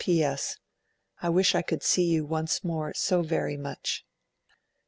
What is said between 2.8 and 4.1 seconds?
so very much.'